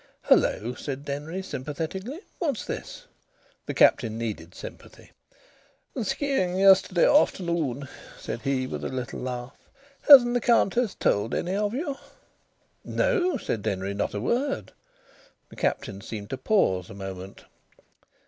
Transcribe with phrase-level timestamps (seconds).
[0.23, 2.21] "Hullo!" said Denry, sympathetically.
[2.39, 3.05] "What's this?"
[3.67, 5.11] The Captain needed sympathy.
[6.01, 7.87] "Ski ing yesterday afternoon,"
[8.19, 9.53] said he, with a little laugh.
[10.09, 11.97] "Hasn't the Countess told any of you?"
[12.83, 14.71] "No," said Denry, "not a word."
[15.49, 17.45] The Captain seemed to pause a moment.